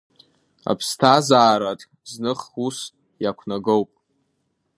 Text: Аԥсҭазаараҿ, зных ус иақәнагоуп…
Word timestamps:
Аԥсҭазаараҿ, 0.71 1.81
зных 2.11 2.41
ус 2.65 2.77
иақәнагоуп… 3.23 3.89